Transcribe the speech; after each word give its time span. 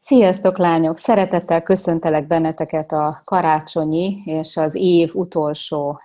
Sziasztok, 0.00 0.58
lányok! 0.58 0.98
Szeretettel 0.98 1.62
köszöntelek 1.62 2.26
benneteket 2.26 2.92
a 2.92 3.20
karácsonyi 3.24 4.22
és 4.24 4.56
az 4.56 4.74
év 4.74 5.14
utolsó 5.14 6.00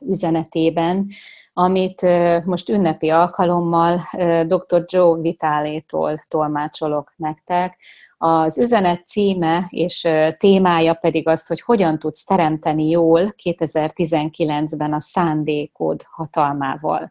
üzenetében, 0.00 1.08
amit 1.52 2.06
most 2.44 2.68
ünnepi 2.68 3.08
alkalommal 3.08 4.00
dr. 4.46 4.84
Joe 4.86 5.20
Vitálétól 5.20 6.18
tolmácsolok 6.28 7.12
nektek. 7.16 7.78
Az 8.18 8.58
üzenet 8.58 9.06
címe 9.06 9.66
és 9.70 10.08
témája 10.38 10.94
pedig 10.94 11.28
az, 11.28 11.46
hogy 11.46 11.60
hogyan 11.60 11.98
tudsz 11.98 12.24
teremteni 12.24 12.88
jól 12.88 13.34
2019-ben 13.42 14.92
a 14.92 15.00
szándékod 15.00 16.02
hatalmával. 16.10 17.10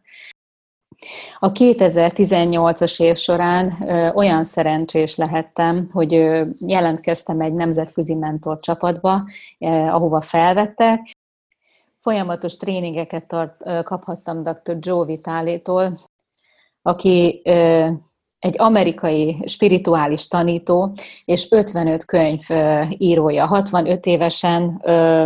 A 1.38 1.52
2018-as 1.52 3.02
év 3.02 3.16
során 3.16 3.72
olyan 4.14 4.44
szerencsés 4.44 5.16
lehettem, 5.16 5.88
hogy 5.92 6.12
jelentkeztem 6.58 7.40
egy 7.40 7.52
nemzetközi 7.52 8.14
mentor 8.14 8.60
csapatba, 8.60 9.24
ahova 9.88 10.20
felvettek. 10.20 11.00
Folyamatos 11.96 12.56
tréningeket 12.56 13.26
tart, 13.26 13.82
kaphattam 13.82 14.42
dr. 14.42 14.76
Joe 14.80 15.04
Vitálétól, 15.04 15.98
aki 16.82 17.42
egy 18.40 18.54
amerikai 18.58 19.42
spirituális 19.46 20.28
tanító, 20.28 20.94
és 21.24 21.46
55 21.50 22.04
könyv 22.04 22.40
írója. 22.88 23.46
65 23.46 24.06
évesen 24.06 24.82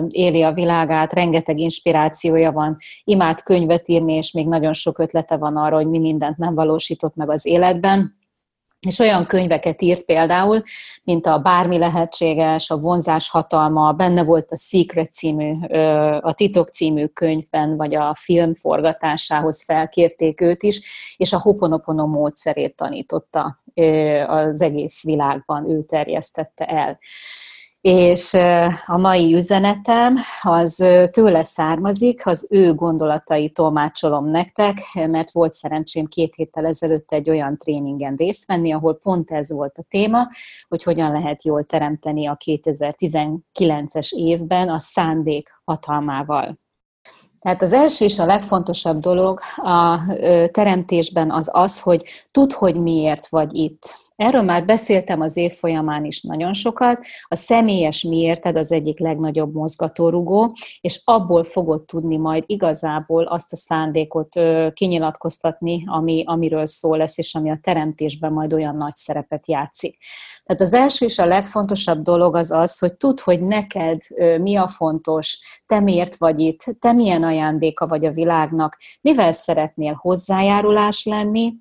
éli 0.09 0.43
a 0.43 0.53
világát, 0.53 1.13
rengeteg 1.13 1.59
inspirációja 1.59 2.53
van, 2.53 2.77
imád 3.05 3.43
könyvet 3.43 3.89
írni, 3.89 4.13
és 4.13 4.33
még 4.33 4.47
nagyon 4.47 4.73
sok 4.73 4.99
ötlete 4.99 5.37
van 5.37 5.57
arra, 5.57 5.77
hogy 5.77 5.89
mi 5.89 5.99
mindent 5.99 6.37
nem 6.37 6.55
valósított 6.55 7.15
meg 7.15 7.31
az 7.31 7.47
életben 7.47 8.23
és 8.85 8.99
olyan 8.99 9.27
könyveket 9.27 9.83
írt 9.83 10.05
például, 10.05 10.63
mint 11.05 11.27
a 11.27 11.39
Bármi 11.39 11.79
lehetséges, 11.79 12.71
a 12.71 12.77
Vonzás 12.77 13.31
hatalma, 13.31 13.93
benne 13.93 14.25
volt 14.25 14.51
a 14.51 14.57
Secret 14.57 15.13
című, 15.13 15.67
a 16.21 16.33
Titok 16.35 16.69
című 16.69 17.07
könyvben, 17.07 17.77
vagy 17.77 17.95
a 17.95 18.15
film 18.19 18.55
forgatásához 18.55 19.65
felkérték 19.65 20.41
őt 20.41 20.63
is, 20.63 20.81
és 21.17 21.33
a 21.33 21.41
Hoponopono 21.41 22.07
módszerét 22.07 22.77
tanította 22.77 23.59
az 24.27 24.61
egész 24.61 25.03
világban, 25.03 25.71
ő 25.71 25.83
terjesztette 25.83 26.65
el 26.65 26.99
és 27.85 28.35
a 28.87 28.97
mai 28.97 29.35
üzenetem 29.35 30.17
az 30.43 30.75
tőle 31.11 31.45
származik, 31.45 32.27
az 32.27 32.47
ő 32.51 32.75
gondolatai 32.75 33.51
tolmácsolom 33.51 34.31
nektek, 34.31 34.79
mert 34.93 35.31
volt 35.31 35.53
szerencsém 35.53 36.07
két 36.07 36.35
héttel 36.35 36.67
ezelőtt 36.67 37.13
egy 37.13 37.31
olyan 37.31 37.59
tréningen 37.59 38.15
részt 38.17 38.47
venni, 38.47 38.73
ahol 38.73 38.95
pont 38.95 39.31
ez 39.31 39.53
volt 39.53 39.79
a 39.79 39.85
téma, 39.89 40.29
hogy 40.69 40.83
hogyan 40.83 41.13
lehet 41.13 41.45
jól 41.45 41.65
teremteni 41.65 42.27
a 42.27 42.37
2019-es 42.45 44.13
évben 44.13 44.69
a 44.69 44.79
szándék 44.79 45.61
hatalmával. 45.65 46.57
Tehát 47.41 47.63
az 47.63 47.73
első 47.73 48.05
és 48.05 48.19
a 48.19 48.27
legfontosabb 48.27 49.01
dolog 49.01 49.41
a 49.57 50.01
teremtésben 50.51 51.31
az 51.31 51.51
az, 51.53 51.81
hogy 51.81 52.27
tudd, 52.31 52.53
hogy 52.55 52.77
miért 52.77 53.29
vagy 53.29 53.55
itt. 53.55 54.03
Erről 54.17 54.43
már 54.43 54.65
beszéltem 54.65 55.21
az 55.21 55.37
év 55.37 55.53
folyamán 55.53 56.05
is 56.05 56.23
nagyon 56.23 56.53
sokat. 56.53 57.01
A 57.23 57.35
személyes 57.35 58.03
miérted 58.03 58.57
az 58.57 58.73
egyik 58.73 58.99
legnagyobb 58.99 59.55
mozgatórugó, 59.55 60.53
és 60.81 61.01
abból 61.05 61.45
fogod 61.45 61.85
tudni 61.85 62.17
majd 62.17 62.45
igazából 62.47 63.25
azt 63.25 63.53
a 63.53 63.57
szándékot 63.57 64.41
kinyilatkoztatni, 64.73 65.85
ami, 65.87 66.23
amiről 66.27 66.67
szó 66.67 66.95
lesz, 66.95 67.19
és 67.19 67.35
ami 67.35 67.51
a 67.51 67.59
teremtésben 67.63 68.33
majd 68.33 68.53
olyan 68.53 68.77
nagy 68.77 68.95
szerepet 68.95 69.49
játszik. 69.49 69.99
Tehát 70.45 70.63
az 70.63 70.73
első 70.73 71.07
és 71.07 71.19
a 71.19 71.27
legfontosabb 71.27 72.03
dolog 72.03 72.37
az 72.37 72.51
az, 72.51 72.79
hogy 72.79 72.95
tudd, 72.95 73.19
hogy 73.23 73.41
neked 73.41 74.01
mi 74.41 74.57
a 74.57 74.67
fontos, 74.67 75.39
te 75.67 75.81
miért 75.81 76.17
vagy 76.17 76.41
itt, 76.41 76.65
te 76.81 76.93
milyen 76.93 77.23
ajándéka 77.23 77.87
vagy 77.87 78.05
a 78.05 78.11
világnak, 78.11 78.77
mivel 79.01 79.33
szeretnél 79.33 79.99
hozzájárulás 80.01 81.05
lenni, 81.05 81.53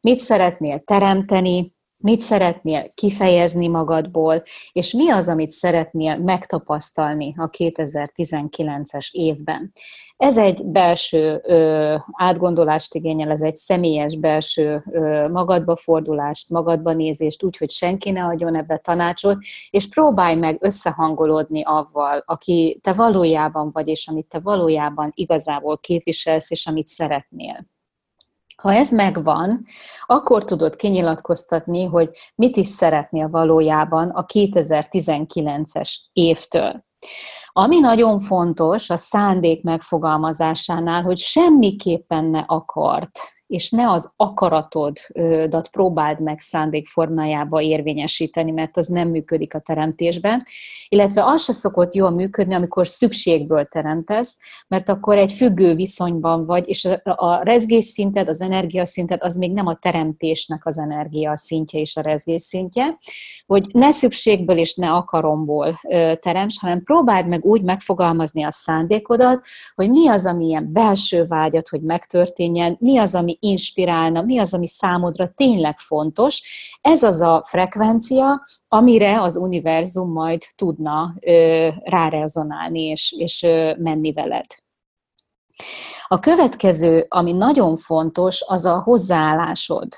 mit 0.00 0.18
szeretnél 0.18 0.82
teremteni, 0.84 1.72
mit 2.04 2.20
szeretnél 2.20 2.88
kifejezni 2.94 3.68
magadból, 3.68 4.42
és 4.72 4.92
mi 4.92 5.10
az, 5.10 5.28
amit 5.28 5.50
szeretnél 5.50 6.16
megtapasztalni 6.16 7.34
a 7.36 7.50
2019-es 7.50 9.10
évben. 9.10 9.72
Ez 10.16 10.38
egy 10.38 10.64
belső 10.64 11.40
ö, 11.42 11.96
átgondolást 12.12 12.94
igényel, 12.94 13.30
ez 13.30 13.42
egy 13.42 13.54
személyes 13.54 14.16
belső 14.16 14.84
ö, 14.90 15.28
magadba 15.28 15.76
fordulást, 15.76 16.50
magadba 16.50 16.92
nézést, 16.92 17.42
úgy, 17.42 17.56
hogy 17.56 17.70
senki 17.70 18.10
ne 18.10 18.24
adjon 18.24 18.56
ebbe 18.56 18.76
tanácsot, 18.76 19.38
és 19.70 19.88
próbálj 19.88 20.36
meg 20.36 20.56
összehangolódni 20.60 21.62
avval, 21.62 22.22
aki 22.26 22.78
te 22.82 22.92
valójában 22.92 23.70
vagy, 23.72 23.88
és 23.88 24.08
amit 24.08 24.26
te 24.26 24.38
valójában 24.38 25.10
igazából 25.14 25.78
képviselsz, 25.78 26.50
és 26.50 26.66
amit 26.66 26.86
szeretnél. 26.86 27.72
Ha 28.62 28.72
ez 28.72 28.90
megvan, 28.90 29.64
akkor 30.06 30.44
tudod 30.44 30.76
kinyilatkoztatni, 30.76 31.84
hogy 31.84 32.10
mit 32.34 32.56
is 32.56 32.68
szeretnél 32.68 33.28
valójában 33.28 34.10
a 34.10 34.24
2019-es 34.24 35.94
évtől. 36.12 36.84
Ami 37.48 37.78
nagyon 37.78 38.18
fontos 38.18 38.90
a 38.90 38.96
szándék 38.96 39.62
megfogalmazásánál, 39.62 41.02
hogy 41.02 41.16
semmiképpen 41.16 42.24
ne 42.24 42.40
akart 42.46 43.20
és 43.54 43.70
ne 43.70 43.90
az 43.90 44.12
akaratodat 44.16 45.68
próbáld 45.70 46.20
meg 46.20 46.38
szándék 46.38 46.86
formájába 46.86 47.60
érvényesíteni, 47.60 48.50
mert 48.50 48.76
az 48.76 48.86
nem 48.86 49.08
működik 49.08 49.54
a 49.54 49.58
teremtésben, 49.58 50.42
illetve 50.88 51.24
az 51.24 51.42
se 51.42 51.52
szokott 51.52 51.94
jól 51.94 52.10
működni, 52.10 52.54
amikor 52.54 52.86
szükségből 52.86 53.64
teremtesz, 53.64 54.38
mert 54.68 54.88
akkor 54.88 55.16
egy 55.16 55.32
függő 55.32 55.74
viszonyban 55.74 56.46
vagy, 56.46 56.68
és 56.68 56.88
a 57.04 57.42
rezgés 57.42 57.84
szinted, 57.84 58.28
az 58.28 58.40
energiaszinted 58.40 59.22
az 59.22 59.36
még 59.36 59.52
nem 59.52 59.66
a 59.66 59.74
teremtésnek 59.76 60.66
az 60.66 60.78
energia 60.78 61.36
szintje 61.36 61.80
és 61.80 61.96
a 61.96 62.00
rezgés 62.00 62.42
szintje, 62.42 62.98
hogy 63.46 63.66
ne 63.72 63.90
szükségből 63.90 64.58
és 64.58 64.74
ne 64.74 64.92
akaromból 64.92 65.80
teremts, 66.20 66.58
hanem 66.60 66.82
próbáld 66.82 67.28
meg 67.28 67.44
úgy 67.44 67.62
megfogalmazni 67.62 68.42
a 68.42 68.50
szándékodat, 68.50 69.44
hogy 69.74 69.90
mi 69.90 70.08
az, 70.08 70.26
ami 70.26 70.46
ilyen 70.46 70.72
belső 70.72 71.24
vágyat, 71.24 71.68
hogy 71.68 71.80
megtörténjen, 71.80 72.76
mi 72.80 72.98
az, 72.98 73.14
ami 73.14 73.38
inspirálna, 73.44 74.22
mi 74.22 74.38
az, 74.38 74.54
ami 74.54 74.66
számodra 74.66 75.32
tényleg 75.34 75.78
fontos. 75.78 76.42
Ez 76.80 77.02
az 77.02 77.20
a 77.20 77.44
frekvencia, 77.46 78.44
amire 78.68 79.20
az 79.20 79.36
univerzum 79.36 80.12
majd 80.12 80.42
tudna 80.56 81.14
ö, 81.20 81.68
rárezonálni 81.84 82.80
és, 82.80 83.14
és 83.18 83.42
ö, 83.42 83.74
menni 83.78 84.12
veled. 84.12 84.46
A 86.06 86.18
következő, 86.18 87.06
ami 87.08 87.32
nagyon 87.32 87.76
fontos, 87.76 88.42
az 88.46 88.64
a 88.64 88.82
hozzáállásod. 88.82 89.88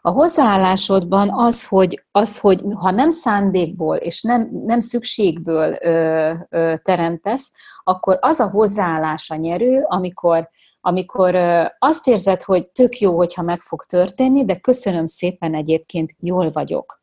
A 0.00 0.10
hozzáállásodban 0.10 1.30
az, 1.32 1.66
hogy, 1.66 2.04
az, 2.10 2.38
hogy 2.38 2.62
ha 2.74 2.90
nem 2.90 3.10
szándékból 3.10 3.96
és 3.96 4.22
nem, 4.22 4.48
nem 4.52 4.80
szükségből 4.80 5.76
ö, 5.80 6.32
ö, 6.48 6.74
teremtesz, 6.82 7.52
akkor 7.84 8.18
az 8.20 8.40
a 8.40 8.50
hozzáállás 8.50 9.30
a 9.30 9.34
nyerő, 9.34 9.84
amikor 9.88 10.50
amikor 10.80 11.34
azt 11.78 12.06
érzed, 12.06 12.42
hogy 12.42 12.68
tök 12.68 12.98
jó, 12.98 13.16
hogyha 13.16 13.42
meg 13.42 13.60
fog 13.60 13.84
történni, 13.84 14.44
de 14.44 14.56
köszönöm 14.56 15.06
szépen 15.06 15.54
egyébként, 15.54 16.14
jól 16.18 16.50
vagyok. 16.50 16.98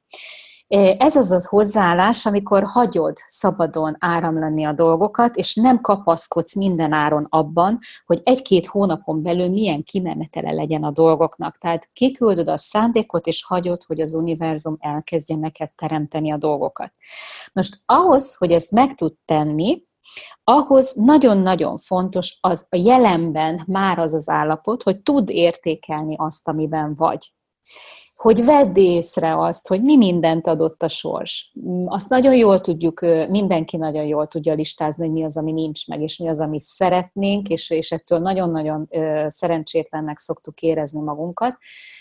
Ez 0.97 1.15
az 1.15 1.31
az 1.31 1.45
hozzáállás, 1.45 2.25
amikor 2.25 2.63
hagyod 2.63 3.17
szabadon 3.27 3.95
áramlani 3.99 4.63
a 4.63 4.73
dolgokat, 4.73 5.35
és 5.35 5.55
nem 5.55 5.81
kapaszkodsz 5.81 6.55
minden 6.55 6.91
áron 6.91 7.27
abban, 7.29 7.79
hogy 8.05 8.21
egy-két 8.23 8.65
hónapon 8.65 9.23
belül 9.23 9.49
milyen 9.49 9.83
kimenetele 9.83 10.51
legyen 10.51 10.83
a 10.83 10.91
dolgoknak. 10.91 11.57
Tehát 11.57 11.89
kiküldöd 11.93 12.47
a 12.47 12.57
szándékot, 12.57 13.27
és 13.27 13.45
hagyod, 13.45 13.83
hogy 13.83 14.01
az 14.01 14.13
univerzum 14.13 14.77
elkezdje 14.79 15.35
neked 15.35 15.71
teremteni 15.75 16.31
a 16.31 16.37
dolgokat. 16.37 16.93
Most 17.53 17.77
ahhoz, 17.85 18.35
hogy 18.35 18.51
ezt 18.51 18.71
meg 18.71 18.95
tud 18.95 19.13
tenni, 19.25 19.83
ahhoz 20.43 20.93
nagyon-nagyon 20.93 21.77
fontos 21.77 22.37
az 22.41 22.67
a 22.69 22.75
jelenben 22.75 23.63
már 23.67 23.99
az 23.99 24.13
az 24.13 24.29
állapot, 24.29 24.83
hogy 24.83 24.99
tud 24.99 25.29
értékelni 25.29 26.15
azt, 26.17 26.47
amiben 26.47 26.93
vagy. 26.95 27.31
Hogy 28.15 28.45
vedd 28.45 28.77
észre 28.77 29.39
azt, 29.39 29.67
hogy 29.67 29.81
mi 29.83 29.97
mindent 29.97 30.47
adott 30.47 30.83
a 30.83 30.87
sors. 30.87 31.53
Azt 31.85 32.09
nagyon 32.09 32.35
jól 32.35 32.61
tudjuk, 32.61 32.99
mindenki 33.29 33.77
nagyon 33.77 34.05
jól 34.05 34.27
tudja 34.27 34.53
listázni, 34.53 35.03
hogy 35.05 35.13
mi 35.13 35.23
az, 35.23 35.37
ami 35.37 35.51
nincs 35.51 35.87
meg, 35.87 36.01
és 36.01 36.17
mi 36.17 36.27
az, 36.27 36.39
ami 36.39 36.59
szeretnénk, 36.59 37.47
és, 37.47 37.69
és 37.69 37.91
ettől 37.91 38.19
nagyon-nagyon 38.19 38.89
szerencsétlennek 39.27 40.17
szoktuk 40.17 40.61
érezni 40.61 41.01
magunkat. 41.01 41.57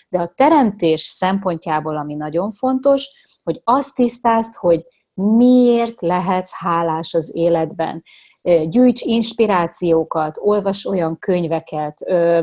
De 0.09 0.19
a 0.19 0.33
teremtés 0.37 1.03
szempontjából, 1.03 1.97
ami 1.97 2.15
nagyon 2.15 2.51
fontos, 2.51 3.11
hogy 3.43 3.61
azt 3.65 3.95
tisztázd, 3.95 4.55
hogy 4.55 4.87
miért 5.17 6.01
lehetsz 6.01 6.53
hálás 6.53 7.15
az 7.15 7.31
életben 7.35 8.03
gyűjts 8.69 9.01
inspirációkat, 9.01 10.37
olvas 10.41 10.87
olyan 10.87 11.19
könyveket, 11.19 11.99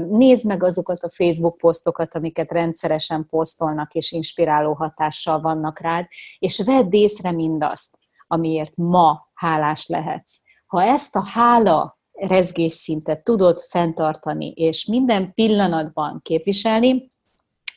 nézd 0.10 0.46
meg 0.46 0.64
azokat 0.64 1.00
a 1.00 1.10
Facebook 1.10 1.58
posztokat, 1.58 2.16
amiket 2.16 2.52
rendszeresen 2.52 3.26
posztolnak 3.30 3.94
és 3.94 4.12
inspiráló 4.12 4.74
hatással 4.74 5.42
vannak 5.42 5.80
rád, 5.80 6.08
és 6.40 6.62
vedd 6.66 6.94
észre 6.94 7.32
mindazt, 7.32 7.98
amiért 8.28 8.74
ma 8.76 9.28
hálás 9.34 9.88
lehetsz. 9.88 10.36
Ha 10.66 10.84
ezt 10.84 11.16
a 11.16 11.26
hála 11.26 11.98
rezgésszintet 12.14 13.24
tudod 13.24 13.60
fenntartani, 13.60 14.52
és 14.52 14.86
minden 14.86 15.34
pillanatban 15.34 16.20
képviselni, 16.24 17.08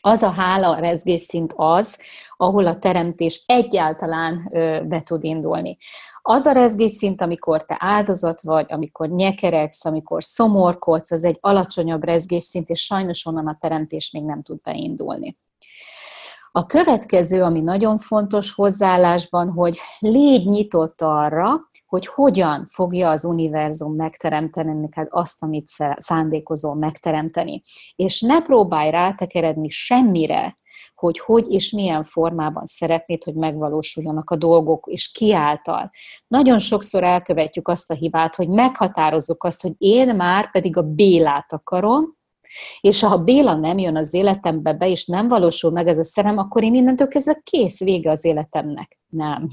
az 0.07 0.23
a 0.23 0.31
hála 0.31 0.75
rezgésszint 0.79 1.53
az, 1.57 1.99
ahol 2.37 2.67
a 2.67 2.79
teremtés 2.79 3.43
egyáltalán 3.47 4.49
be 4.89 5.03
tud 5.03 5.25
indulni. 5.25 5.77
Az 6.23 6.45
a 6.45 6.53
rezgésszint, 6.53 7.21
amikor 7.21 7.65
te 7.65 7.77
áldozat 7.79 8.43
vagy, 8.43 8.67
amikor 8.69 9.09
nyekeregsz, 9.09 9.85
amikor 9.85 10.25
szomorkodsz, 10.25 11.11
az 11.11 11.25
egy 11.25 11.39
alacsonyabb 11.41 12.05
rezgésszint, 12.05 12.69
és 12.69 12.85
sajnos 12.85 13.27
onnan 13.27 13.47
a 13.47 13.57
teremtés 13.61 14.11
még 14.11 14.23
nem 14.23 14.43
tud 14.43 14.61
beindulni. 14.63 15.37
A 16.53 16.67
következő, 16.67 17.43
ami 17.43 17.61
nagyon 17.61 17.99
fontos 17.99 18.53
hozzáállásban, 18.53 19.51
hogy 19.51 19.79
légy 19.99 20.47
nyitott 20.47 21.03
arra, 21.03 21.71
hogy 21.87 22.07
hogyan 22.07 22.65
fogja 22.65 23.11
az 23.11 23.25
univerzum 23.25 23.95
megteremteni 23.95 24.81
neked 24.81 25.07
azt, 25.11 25.43
amit 25.43 25.69
szándékozol 25.97 26.75
megteremteni. 26.75 27.63
És 27.97 28.21
ne 28.21 28.43
próbálj 28.43 28.91
rátekeredni 28.91 29.69
semmire, 29.69 30.59
hogy 30.95 31.19
hogy 31.19 31.51
és 31.51 31.71
milyen 31.71 32.03
formában 32.03 32.65
szeretnéd, 32.67 33.25
hogy 33.25 33.35
megvalósuljanak 33.35 34.31
a 34.31 34.37
dolgok, 34.37 34.87
és 34.91 35.13
ki 35.13 35.35
által. 35.35 35.91
Nagyon 36.27 36.59
sokszor 36.59 37.03
elkövetjük 37.03 37.69
azt 37.69 37.91
a 37.91 37.95
hibát, 37.95 38.35
hogy 38.35 38.49
meghatározzuk 38.49 39.45
azt, 39.45 39.63
hogy 39.63 39.73
én 39.79 40.17
már 40.17 40.51
pedig 40.51 40.77
a 40.77 40.83
Bélát 40.83 41.53
akarom, 41.53 42.15
és 42.81 43.03
ha 43.03 43.17
Béla 43.17 43.55
nem 43.55 43.79
jön 43.79 43.97
az 43.97 44.15
életembe 44.15 44.73
be, 44.73 44.89
és 44.89 45.07
nem 45.07 45.29
valósul 45.29 45.71
meg 45.71 45.87
ez 45.89 45.99
a 45.99 46.05
szerem, 46.05 46.39
akkor 46.39 46.63
én 46.63 46.75
innentől 46.75 47.09
kezdve 47.09 47.41
kész, 47.43 47.79
vége 47.79 48.11
az 48.11 48.25
életemnek. 48.25 48.99
Nem. 49.07 49.49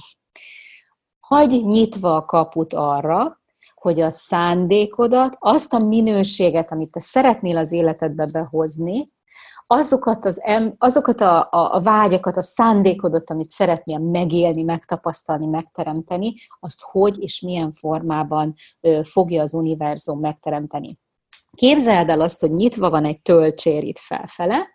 Hagy 1.33 1.65
nyitva 1.65 2.15
a 2.15 2.25
kaput 2.25 2.73
arra, 2.73 3.41
hogy 3.75 4.01
a 4.01 4.11
szándékodat, 4.11 5.35
azt 5.39 5.73
a 5.73 5.79
minőséget, 5.79 6.71
amit 6.71 6.91
te 6.91 6.99
szeretnél 6.99 7.57
az 7.57 7.71
életedbe 7.71 8.25
behozni, 8.25 9.05
azokat, 9.67 10.25
az, 10.25 10.41
azokat 10.77 11.21
a, 11.21 11.39
a, 11.39 11.75
a 11.75 11.81
vágyakat, 11.81 12.37
a 12.37 12.41
szándékodat, 12.41 13.29
amit 13.29 13.49
szeretnél 13.49 13.99
megélni, 13.99 14.63
megtapasztalni, 14.63 15.45
megteremteni, 15.45 16.33
azt 16.59 16.81
hogy 16.81 17.21
és 17.21 17.41
milyen 17.41 17.71
formában 17.71 18.53
ö, 18.81 18.99
fogja 19.03 19.41
az 19.41 19.53
univerzum 19.53 20.19
megteremteni. 20.19 20.87
Képzeld 21.51 22.09
el 22.09 22.21
azt, 22.21 22.39
hogy 22.39 22.51
nyitva 22.51 22.89
van 22.89 23.05
egy 23.05 23.21
töltsér 23.21 23.83
itt 23.83 23.99
felfele, 23.99 24.72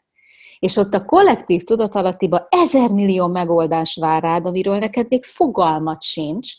és 0.58 0.76
ott 0.76 0.94
a 0.94 1.04
kollektív 1.04 1.62
tudatalattiba 1.62 2.46
ezer 2.50 2.90
millió 2.90 3.26
megoldás 3.26 3.96
vár 4.00 4.22
rád, 4.22 4.46
amiről 4.46 4.78
neked 4.78 5.06
még 5.08 5.24
fogalmat 5.24 6.02
sincs, 6.02 6.52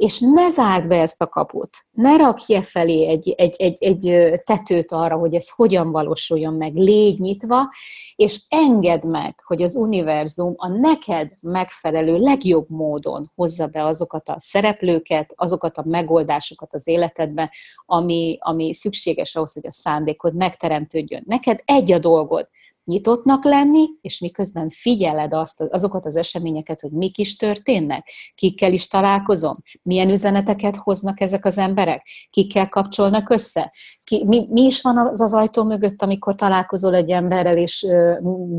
és 0.00 0.20
ne 0.20 0.50
zárd 0.50 0.88
be 0.88 1.00
ezt 1.00 1.22
a 1.22 1.26
kaput, 1.26 1.76
ne 1.90 2.16
rakj 2.16 2.60
felé 2.60 3.06
egy, 3.06 3.34
egy, 3.36 3.54
egy, 3.58 3.76
egy 3.82 4.32
tetőt 4.44 4.92
arra, 4.92 5.16
hogy 5.16 5.34
ez 5.34 5.50
hogyan 5.50 5.90
valósuljon 5.90 6.54
meg, 6.54 6.74
légy 6.74 7.18
nyitva, 7.18 7.68
és 8.16 8.40
engedd 8.48 9.06
meg, 9.06 9.40
hogy 9.44 9.62
az 9.62 9.76
univerzum 9.76 10.54
a 10.56 10.68
neked 10.68 11.30
megfelelő 11.40 12.18
legjobb 12.18 12.66
módon 12.68 13.30
hozza 13.34 13.66
be 13.66 13.84
azokat 13.84 14.28
a 14.28 14.36
szereplőket, 14.38 15.32
azokat 15.36 15.76
a 15.76 15.84
megoldásokat 15.86 16.74
az 16.74 16.88
életedbe, 16.88 17.52
ami, 17.86 18.38
ami 18.40 18.74
szükséges 18.74 19.36
ahhoz, 19.36 19.52
hogy 19.52 19.66
a 19.66 19.72
szándékod 19.72 20.34
megteremtődjön. 20.34 21.22
Neked 21.26 21.60
egy 21.64 21.92
a 21.92 21.98
dolgod, 21.98 22.48
nyitottnak 22.90 23.44
lenni, 23.44 23.84
és 24.00 24.20
miközben 24.20 24.68
figyeled 24.68 25.34
azt, 25.34 25.60
azokat 25.60 26.06
az 26.06 26.16
eseményeket, 26.16 26.80
hogy 26.80 26.90
mik 26.90 27.18
is 27.18 27.36
történnek, 27.36 28.10
kikkel 28.34 28.72
is 28.72 28.86
találkozom, 28.86 29.56
milyen 29.82 30.10
üzeneteket 30.10 30.76
hoznak 30.76 31.20
ezek 31.20 31.44
az 31.44 31.58
emberek, 31.58 32.06
kikkel 32.30 32.68
kapcsolnak 32.68 33.30
össze, 33.30 33.72
ki, 34.04 34.24
mi, 34.26 34.46
mi 34.50 34.62
is 34.62 34.80
van 34.80 34.98
az 34.98 35.20
az 35.20 35.34
ajtó 35.34 35.64
mögött, 35.64 36.02
amikor 36.02 36.34
találkozol 36.34 36.94
egy 36.94 37.10
emberrel, 37.10 37.56
és 37.56 37.86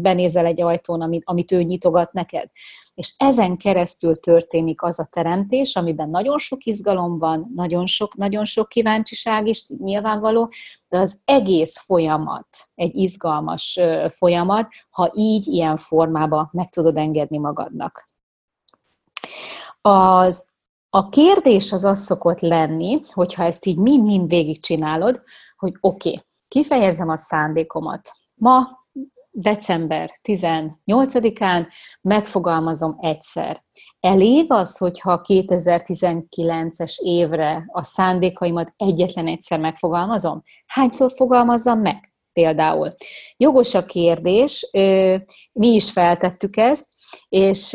benézel 0.01 0.45
egy 0.45 0.61
ajtón, 0.61 1.01
amit, 1.01 1.21
amit 1.25 1.51
ő 1.51 1.61
nyitogat 1.63 2.13
neked 2.13 2.49
és 2.93 3.13
ezen 3.17 3.57
keresztül 3.57 4.15
történik 4.15 4.81
az 4.81 4.99
a 4.99 5.07
teremtés, 5.11 5.75
amiben 5.75 6.09
nagyon 6.09 6.37
sok 6.37 6.65
izgalom 6.65 7.19
van, 7.19 7.51
nagyon 7.55 7.85
sok, 7.85 8.15
nagyon 8.15 8.45
sok 8.45 8.69
kíváncsiság 8.69 9.47
is 9.47 9.67
nyilvánvaló, 9.67 10.51
de 10.87 10.97
az 10.97 11.19
egész 11.25 11.77
folyamat 11.77 12.47
egy 12.75 12.95
izgalmas 12.95 13.79
folyamat, 14.07 14.67
ha 14.89 15.11
így, 15.13 15.47
ilyen 15.47 15.77
formában 15.77 16.49
meg 16.51 16.69
tudod 16.69 16.97
engedni 16.97 17.37
magadnak. 17.37 18.05
Az, 19.81 20.49
a 20.89 21.09
kérdés 21.09 21.71
az 21.71 21.83
az 21.83 22.03
szokott 22.03 22.39
lenni, 22.39 23.01
hogyha 23.13 23.43
ezt 23.43 23.65
így 23.65 23.77
mind-mind 23.77 24.29
végigcsinálod, 24.29 25.21
hogy 25.57 25.73
oké, 25.79 26.09
okay, 26.09 26.23
kifejezem 26.47 27.09
a 27.09 27.17
szándékomat. 27.17 28.11
Ma 28.35 28.80
december 29.31 30.19
18-án 30.23 31.67
megfogalmazom 32.01 32.95
egyszer. 32.99 33.63
Elég 33.99 34.51
az, 34.51 34.77
hogyha 34.77 35.21
2019-es 35.23 36.95
évre 36.97 37.63
a 37.67 37.83
szándékaimat 37.83 38.73
egyetlen 38.77 39.27
egyszer 39.27 39.59
megfogalmazom? 39.59 40.43
Hányszor 40.65 41.11
fogalmazzam 41.11 41.79
meg? 41.79 42.13
Például. 42.33 42.95
Jogos 43.37 43.73
a 43.73 43.85
kérdés, 43.85 44.69
mi 45.51 45.67
is 45.67 45.91
feltettük 45.91 46.57
ezt, 46.57 46.87
és 47.29 47.69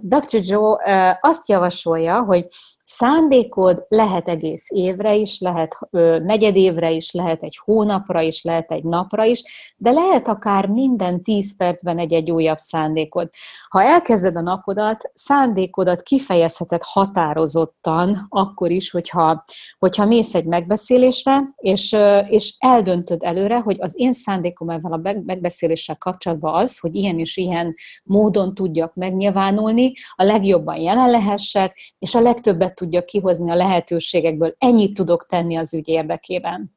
Dr. 0.00 0.40
Joe 0.42 1.18
azt 1.20 1.48
javasolja, 1.48 2.24
hogy 2.24 2.48
Szándékod 2.88 3.84
lehet 3.88 4.28
egész 4.28 4.66
évre 4.68 5.14
is, 5.14 5.40
lehet 5.40 5.78
negyedévre 6.22 6.90
is, 6.90 7.12
lehet 7.12 7.42
egy 7.42 7.58
hónapra 7.64 8.20
is, 8.20 8.42
lehet 8.42 8.70
egy 8.70 8.84
napra 8.84 9.24
is, 9.24 9.74
de 9.76 9.90
lehet 9.90 10.28
akár 10.28 10.66
minden 10.66 11.22
tíz 11.22 11.56
percben 11.56 11.98
egy-egy 11.98 12.30
újabb 12.30 12.58
szándékod. 12.58 13.30
Ha 13.68 13.82
elkezded 13.82 14.36
a 14.36 14.40
napodat, 14.40 15.10
szándékodat 15.14 16.02
kifejezheted 16.02 16.80
határozottan, 16.84 18.26
akkor 18.28 18.70
is, 18.70 18.90
hogyha, 18.90 19.44
hogyha 19.78 20.06
mész 20.06 20.34
egy 20.34 20.46
megbeszélésre, 20.46 21.52
és, 21.56 21.96
és 22.28 22.54
eldöntöd 22.58 23.22
előre, 23.22 23.60
hogy 23.60 23.76
az 23.80 23.94
én 23.96 24.12
szándékom 24.12 24.70
ezzel 24.70 24.92
a 24.92 25.00
megbeszéléssel 25.24 25.96
kapcsolatban 25.96 26.54
az, 26.54 26.78
hogy 26.78 26.94
ilyen 26.94 27.18
és 27.18 27.36
ilyen 27.36 27.74
módon 28.04 28.54
tudjak 28.54 28.94
megnyilvánulni, 28.94 29.92
a 30.14 30.22
legjobban 30.24 30.76
jelen 30.76 31.10
lehessek, 31.10 31.94
és 31.98 32.14
a 32.14 32.20
legtöbbet 32.20 32.74
tudjak 32.76 33.06
kihozni 33.06 33.50
a 33.50 33.54
lehetőségekből. 33.54 34.54
Ennyit 34.58 34.94
tudok 34.94 35.26
tenni 35.26 35.56
az 35.56 35.74
ügy 35.74 35.88
érdekében. 35.88 36.74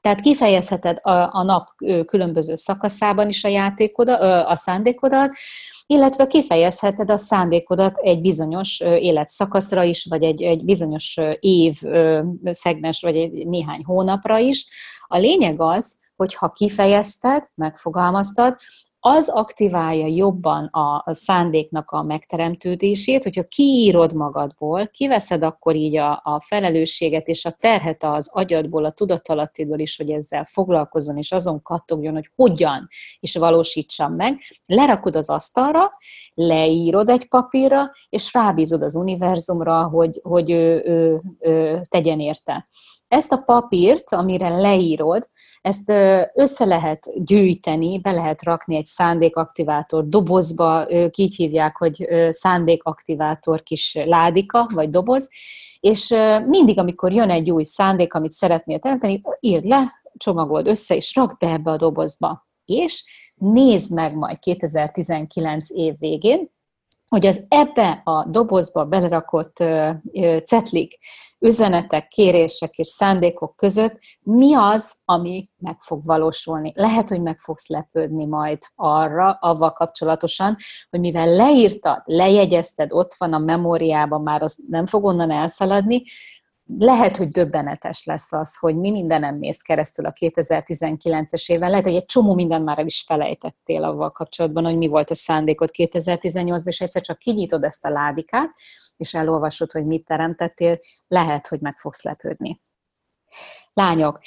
Tehát 0.00 0.20
kifejezheted 0.20 0.98
a, 1.02 1.10
a 1.10 1.42
nap 1.42 1.68
különböző 2.06 2.54
szakaszában 2.54 3.28
is 3.28 3.44
a 3.44 3.48
játékodat, 3.48 4.20
a 4.46 4.56
szándékodat, 4.56 5.32
illetve 5.86 6.26
kifejezheted 6.26 7.10
a 7.10 7.16
szándékodat 7.16 7.96
egy 7.98 8.20
bizonyos 8.20 8.80
életszakaszra 8.80 9.82
is, 9.82 10.04
vagy 10.04 10.22
egy, 10.22 10.42
egy 10.42 10.64
bizonyos 10.64 11.18
év 11.40 11.74
szegmes, 12.44 13.00
vagy 13.00 13.16
egy 13.16 13.46
néhány 13.46 13.84
hónapra 13.84 14.38
is. 14.38 14.66
A 15.06 15.18
lényeg 15.18 15.60
az, 15.60 15.98
hogy 16.16 16.34
ha 16.34 16.50
kifejezted, 16.50 17.44
megfogalmaztad, 17.54 18.56
az 19.00 19.28
aktiválja 19.28 20.06
jobban 20.06 20.64
a, 20.64 21.04
szándéknak 21.14 21.90
a 21.90 22.02
megteremtődését, 22.02 23.22
hogyha 23.22 23.44
kiírod 23.44 24.14
magadból, 24.14 24.88
kiveszed 24.88 25.42
akkor 25.42 25.74
így 25.74 25.96
a, 25.96 26.20
a 26.24 26.40
felelősséget 26.40 27.26
és 27.26 27.44
a 27.44 27.50
terhet 27.50 28.04
az 28.04 28.30
agyadból, 28.32 28.84
a 28.84 28.90
tudatalattiból 28.90 29.78
is, 29.78 29.96
hogy 29.96 30.10
ezzel 30.10 30.44
foglalkozzon, 30.44 31.16
és 31.16 31.32
azon 31.32 31.62
kattogjon, 31.62 32.14
hogy 32.14 32.30
hogyan 32.36 32.88
is 33.20 33.36
valósítsam 33.36 34.14
meg, 34.14 34.38
lerakod 34.66 35.16
az 35.16 35.30
asztalra, 35.30 35.90
leírod 36.34 37.08
egy 37.08 37.28
papírra, 37.28 37.90
és 38.08 38.34
rábízod 38.34 38.82
az 38.82 38.94
univerzumra, 38.94 39.88
hogy, 39.88 40.20
hogy 40.22 40.50
ő, 40.50 40.82
ő, 40.84 41.20
ő 41.38 41.86
tegyen 41.88 42.20
érte. 42.20 42.66
Ezt 43.10 43.32
a 43.32 43.36
papírt, 43.36 44.12
amire 44.12 44.48
leírod, 44.48 45.28
ezt 45.60 45.92
össze 46.34 46.64
lehet 46.64 47.10
gyűjteni, 47.14 47.98
be 47.98 48.10
lehet 48.10 48.42
rakni 48.42 48.76
egy 48.76 48.84
szándékaktivátor 48.84 50.08
dobozba, 50.08 50.92
ők 50.92 51.16
így 51.16 51.34
hívják, 51.34 51.76
hogy 51.76 52.08
szándékaktivátor 52.28 53.62
kis 53.62 53.98
ládika, 54.04 54.70
vagy 54.74 54.90
doboz, 54.90 55.28
és 55.80 56.14
mindig, 56.46 56.78
amikor 56.78 57.12
jön 57.12 57.30
egy 57.30 57.50
új 57.50 57.62
szándék, 57.62 58.14
amit 58.14 58.30
szeretnél 58.30 58.78
teremteni, 58.78 59.20
írd 59.40 59.64
le, 59.64 60.02
csomagold 60.16 60.66
össze, 60.66 60.94
és 60.94 61.14
rak 61.14 61.36
be 61.38 61.48
ebbe 61.48 61.70
a 61.70 61.76
dobozba. 61.76 62.48
És 62.64 63.04
nézd 63.34 63.92
meg 63.92 64.14
majd 64.14 64.38
2019 64.38 65.70
év 65.70 65.94
végén, 65.98 66.50
hogy 67.10 67.26
az 67.26 67.44
ebbe 67.48 68.00
a 68.04 68.28
dobozba 68.28 68.84
belerakott 68.84 69.56
cetlik, 70.44 70.98
üzenetek, 71.38 72.08
kérések 72.08 72.78
és 72.78 72.86
szándékok 72.86 73.56
között 73.56 73.98
mi 74.20 74.54
az, 74.54 74.94
ami 75.04 75.42
meg 75.56 75.76
fog 75.80 76.04
valósulni. 76.04 76.72
Lehet, 76.74 77.08
hogy 77.08 77.22
meg 77.22 77.38
fogsz 77.38 77.68
lepődni 77.68 78.26
majd 78.26 78.58
arra, 78.74 79.38
avval 79.40 79.72
kapcsolatosan, 79.72 80.56
hogy 80.90 81.00
mivel 81.00 81.34
leírtad, 81.34 82.02
lejegyezted, 82.04 82.92
ott 82.92 83.14
van 83.18 83.32
a 83.32 83.38
memóriában, 83.38 84.22
már 84.22 84.42
az 84.42 84.64
nem 84.68 84.86
fog 84.86 85.04
onnan 85.04 85.30
elszaladni, 85.30 86.02
lehet, 86.78 87.16
hogy 87.16 87.28
döbbenetes 87.28 88.04
lesz 88.04 88.32
az, 88.32 88.58
hogy 88.58 88.76
mi 88.76 88.90
mindenem 88.90 89.36
mész 89.36 89.60
keresztül 89.62 90.06
a 90.06 90.12
2019-es 90.12 91.50
éven. 91.50 91.70
Lehet, 91.70 91.84
hogy 91.84 91.94
egy 91.94 92.04
csomó 92.04 92.34
minden 92.34 92.62
már 92.62 92.78
el 92.78 92.86
is 92.86 93.04
felejtettél 93.06 93.84
avval 93.84 94.10
kapcsolatban, 94.10 94.64
hogy 94.64 94.76
mi 94.76 94.86
volt 94.86 95.10
a 95.10 95.14
szándékod 95.14 95.70
2018-ban, 95.72 96.66
és 96.66 96.80
egyszer 96.80 97.02
csak 97.02 97.18
kinyitod 97.18 97.64
ezt 97.64 97.84
a 97.84 97.90
ládikát, 97.90 98.54
és 98.96 99.14
elolvasod, 99.14 99.72
hogy 99.72 99.84
mit 99.84 100.04
teremtettél, 100.04 100.78
lehet, 101.08 101.46
hogy 101.46 101.60
meg 101.60 101.78
fogsz 101.78 102.02
lepődni. 102.02 102.60
Lányok, 103.72 104.20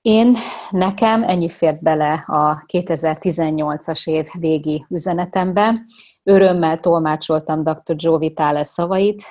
én 0.00 0.36
nekem 0.70 1.22
ennyi 1.22 1.48
fért 1.48 1.82
bele 1.82 2.12
a 2.26 2.64
2018-as 2.72 4.10
év 4.10 4.26
végi 4.38 4.86
üzenetembe. 4.88 5.84
Örömmel 6.30 6.78
tolmácsoltam 6.78 7.62
dr. 7.62 7.94
Joe 7.96 8.18
Vitale 8.18 8.64
szavait, 8.64 9.22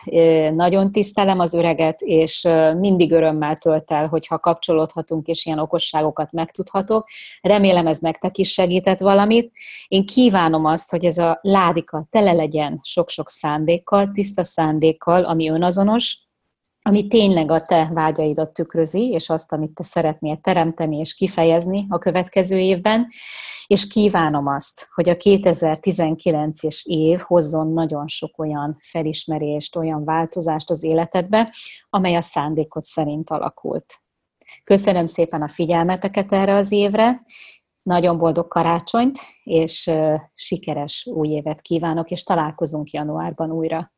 nagyon 0.55 0.91
tisztelem 0.91 1.39
az 1.39 1.53
öreget, 1.53 2.01
és 2.01 2.47
mindig 2.77 3.11
örömmel 3.11 3.55
tölt 3.55 3.91
el, 3.91 4.07
hogyha 4.07 4.39
kapcsolódhatunk, 4.39 5.27
és 5.27 5.45
ilyen 5.45 5.59
okosságokat 5.59 6.31
megtudhatok. 6.31 7.07
Remélem 7.41 7.87
ez 7.87 7.99
nektek 7.99 8.37
is 8.37 8.51
segített 8.51 8.99
valamit. 8.99 9.51
Én 9.87 10.05
kívánom 10.05 10.65
azt, 10.65 10.91
hogy 10.91 11.05
ez 11.05 11.17
a 11.17 11.39
ládika 11.41 12.07
tele 12.09 12.31
legyen 12.31 12.79
sok-sok 12.83 13.29
szándékkal, 13.29 14.11
tiszta 14.11 14.43
szándékkal, 14.43 15.23
ami 15.23 15.49
önazonos, 15.49 16.17
ami 16.87 17.07
tényleg 17.07 17.51
a 17.51 17.61
te 17.61 17.89
vágyaidat 17.93 18.53
tükrözi, 18.53 19.09
és 19.09 19.29
azt, 19.29 19.51
amit 19.51 19.73
te 19.73 19.83
szeretnél 19.83 20.37
teremteni 20.37 20.97
és 20.97 21.13
kifejezni 21.13 21.85
a 21.89 21.97
következő 21.97 22.57
évben, 22.57 23.07
és 23.67 23.87
kívánom 23.87 24.47
azt, 24.47 24.89
hogy 24.93 25.09
a 25.09 25.15
2019-es 25.15 26.81
év 26.83 27.19
hozzon 27.19 27.73
nagyon 27.73 28.07
sok 28.07 28.39
olyan 28.39 28.77
felismerést, 28.81 29.75
olyan 29.75 30.03
változást 30.03 30.69
az 30.69 30.83
életedbe, 30.83 31.53
amely 31.89 32.15
a 32.15 32.21
szándékod 32.21 32.83
szerint 32.83 33.29
alakult. 33.29 33.93
Köszönöm 34.63 35.05
szépen 35.05 35.41
a 35.41 35.47
figyelmeteket 35.47 36.31
erre 36.31 36.55
az 36.55 36.71
évre, 36.71 37.21
nagyon 37.83 38.17
boldog 38.17 38.47
karácsonyt, 38.47 39.19
és 39.43 39.91
sikeres 40.33 41.05
új 41.05 41.27
évet 41.27 41.61
kívánok, 41.61 42.11
és 42.11 42.23
találkozunk 42.23 42.91
januárban 42.91 43.51
újra. 43.51 43.91